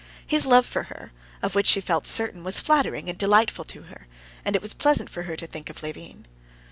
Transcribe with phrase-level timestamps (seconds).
[0.25, 1.11] His love for her,
[1.43, 4.07] of which she felt certain, was flattering and delightful to her;
[4.43, 6.25] and it was pleasant for her to think of Levin.